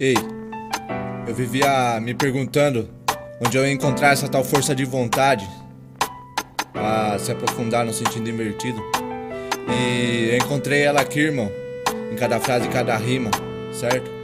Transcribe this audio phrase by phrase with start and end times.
[0.00, 0.14] Ei,
[1.26, 2.88] eu vivia me perguntando
[3.44, 5.44] onde eu ia encontrar essa tal força de vontade
[6.72, 8.80] a se aprofundar no sentido invertido.
[9.68, 11.50] E eu encontrei ela aqui, irmão,
[12.12, 13.28] em cada frase e cada rima,
[13.72, 14.17] certo?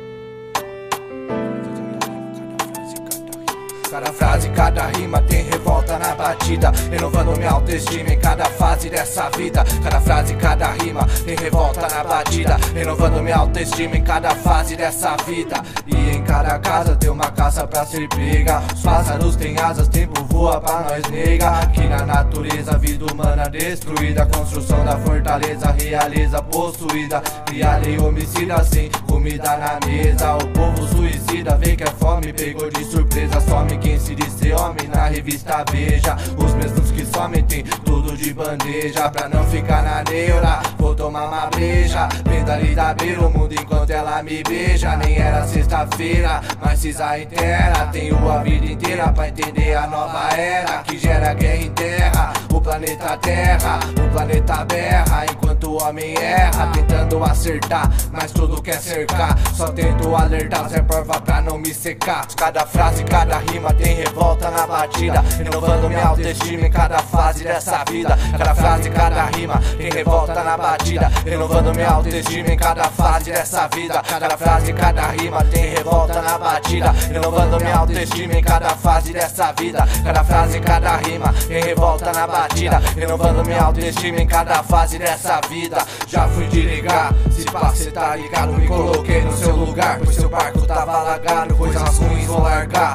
[3.95, 6.73] Cada frase, cada rima tem revolta na batida.
[6.91, 9.65] Renovando minha autoestima em cada fase dessa vida.
[9.85, 12.57] Cada frase, cada rima tem revolta na batida.
[12.75, 15.63] Renovando minha autoestima em cada fase dessa vida.
[15.87, 20.25] E em cada casa tem uma caça pra ser pega Os pássaros têm asas, tempo
[20.25, 24.27] voa pra nós nega Aqui na natureza, vida humana destruída.
[24.27, 27.21] Construção da fortaleza, realeza possuída.
[27.47, 30.35] Cria lei homicida sem comida na mesa.
[30.35, 33.41] O povo suicida, vê que é fome, pegou de surpresa.
[33.41, 36.17] Some quem se diz ser homem na revista Veja.
[36.39, 39.11] Os mesmos que somem tem tudo de bandeja.
[39.11, 42.09] Pra não ficar na neura, vou tomar uma breja.
[42.27, 44.97] Vem dali da beira o mundo enquanto ela me beija.
[44.97, 50.83] Nem era sexta-feira, mas cisa inteira Tenho a vida inteira pra entender a nova era
[50.83, 55.27] Que gera guerra em terra, o planeta Terra O planeta berra.
[55.31, 59.37] Enquanto o homem erra Tentando acertar, mas tudo quer cercar.
[59.55, 62.27] Só tento alertar, se é prova pra não me secar.
[62.37, 67.85] Cada frase, cada rima tem revolta na batida Renovando minha autoestima em cada fase dessa
[67.91, 68.19] vida.
[68.37, 73.69] Cada frase, cada rima tem revolta na batida Renovando minha autoestima em cada fase dessa
[73.69, 74.03] vida.
[74.03, 79.53] Cada frase, cada rima tem revolta na batida Renovando minha autoestima em cada fase dessa
[79.53, 79.87] vida.
[80.05, 85.41] Cada frase, cada rima tem revolta na batida Renovando minha autoestima em cada fase dessa
[85.49, 85.79] vida.
[86.07, 88.53] Já fui de ligar, se cê tá ligado?
[88.53, 92.95] Me coloquei no seu lugar, pois seu barco tava alagado Coisas ruins vou largar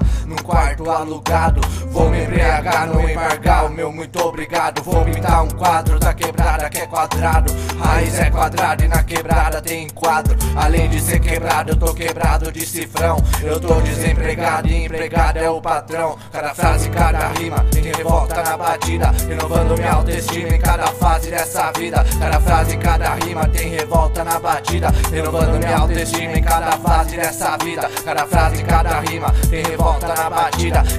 [0.50, 1.62] quarto alugado.
[1.92, 4.82] Vou me embriagar, não embargar o meu muito obrigado.
[4.82, 7.54] Vou pintar um quadro da quebrada que é quadrado.
[7.80, 10.36] Raiz é quadrado e na quebrada tem quadro.
[10.56, 13.18] Além de ser quebrado, eu tô quebrado de cifrão.
[13.44, 16.18] Eu tô desempregado e empregado é o patrão.
[16.32, 19.12] Cada frase, cada rima tem revolta na batida.
[19.28, 22.04] Renovando minha autoestima em cada fase dessa vida.
[22.20, 24.92] Cada frase, cada rima tem revolta na batida.
[25.12, 27.90] Renovando minha autoestima em cada fase dessa vida.
[28.04, 30.39] Cada frase, cada rima tem revolta na batida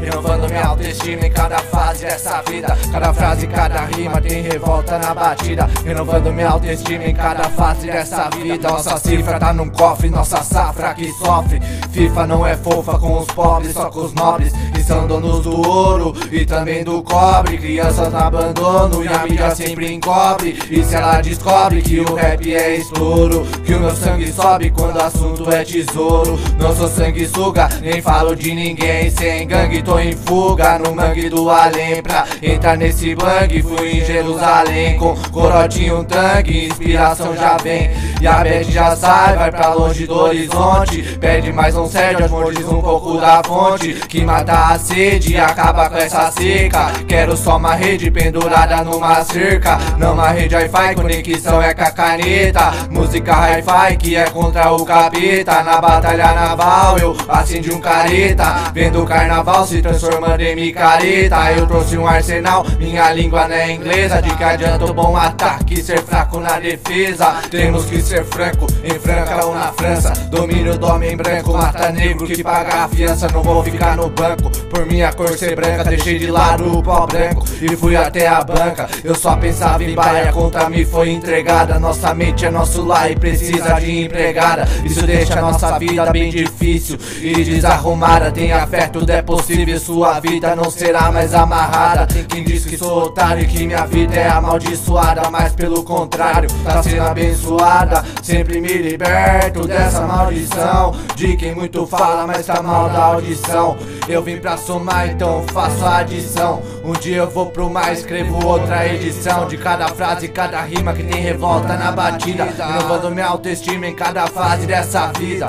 [0.01, 2.77] Renovando minha autoestima em cada fase dessa vida.
[2.93, 8.29] Cada frase, cada rima tem revolta na batida Renovando minha autoestima em cada fase dessa
[8.31, 8.69] vida.
[8.69, 11.59] Nossa cifra tá num cofre, nossa safra que sofre.
[11.91, 15.67] FIFA não é fofa com os pobres, só com os nobres E são donos do
[15.67, 17.57] ouro e também do cobre.
[17.57, 22.55] Crianças no abandono e a mídia sempre encobre E se ela descobre que o rap
[22.55, 26.39] é estouro Que o meu sangue sobe quando o assunto é tesouro.
[26.59, 31.49] Não sou sanguessuga, nem falo de ninguém Sem gangue tô em fuga no mangue do
[31.51, 32.03] além.
[32.03, 34.97] Pra entrar nesse bang fui em Jerusalém.
[34.97, 40.07] Com corotinho, um tanque, inspiração já vem E a bad já sai, vai pra longe
[40.07, 41.17] do horizonte.
[41.19, 43.95] Pede mais um sério, diz um pouco da fonte.
[43.95, 46.93] Que mata a sede e acaba com essa seca.
[47.09, 49.79] Quero só uma rede pendurada numa cerca.
[49.97, 52.73] Não uma rede hi-fi, conexão é com a caneta.
[52.91, 55.63] Música hi-fi que é contra o capeta.
[55.63, 58.71] Na batalha naval eu acendi um careta.
[58.75, 61.53] Vendo o carnaval se transformando em micareta.
[61.53, 64.21] Eu trouxe um arsenal, minha língua não é inglesa.
[64.21, 67.37] De que adianta o bom ataque ser fraco na defesa?
[67.51, 70.11] Temos que ser franco, em Franca ou na França.
[70.31, 73.29] Domínio do homem branco, mata negro que paga a fiança.
[73.33, 75.85] Não vou ficar no banco, por minha cor ser branca.
[75.85, 78.89] Deixei de lado o pó branco e fui até a banca.
[79.05, 81.79] Eu só pensava em baia, a conta me foi entregada.
[81.79, 84.67] Nossa mente é nosso lar e precisa de empregada.
[84.85, 88.33] Isso deixa a nossa vida bem difícil e desarrumada.
[88.33, 92.09] Tenha fé, tudo é possível, sua vida não será mais amarrada.
[92.09, 96.51] Tem quem diz que sou otário e que minha vida é amaldiçoada Mas pelo contrário,
[96.65, 100.95] tá sendo abençoada Sempre me liberto dessa maldição.
[101.15, 103.77] De quem muito fala, mas tá mal da audição.
[104.09, 106.63] Eu vim pra somar, então faço a adição.
[106.85, 109.47] Um dia eu vou pro mar, escrevo outra edição.
[109.47, 112.45] De cada frase, cada rima que tem revolta na batida.
[112.45, 115.49] Renovando minha autoestima em cada fase dessa vida.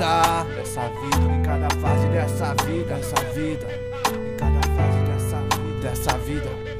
[0.56, 2.96] Dessa vida, em cada fase dessa vida.
[2.96, 3.68] Dessa vida,
[4.12, 5.90] em cada fase dessa vida.
[5.90, 6.71] Dessa vida.